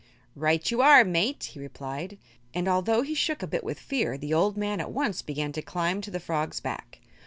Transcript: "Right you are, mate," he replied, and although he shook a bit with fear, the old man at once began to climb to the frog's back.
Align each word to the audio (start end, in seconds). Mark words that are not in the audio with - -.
"Right 0.35 0.71
you 0.71 0.81
are, 0.81 1.03
mate," 1.03 1.51
he 1.53 1.59
replied, 1.59 2.17
and 2.55 2.67
although 2.67 3.03
he 3.03 3.13
shook 3.13 3.43
a 3.43 3.47
bit 3.47 3.63
with 3.63 3.79
fear, 3.79 4.17
the 4.17 4.33
old 4.33 4.57
man 4.57 4.81
at 4.81 4.89
once 4.91 5.21
began 5.21 5.51
to 5.51 5.61
climb 5.61 6.01
to 6.01 6.09
the 6.09 6.19
frog's 6.19 6.59
back. 6.59 7.01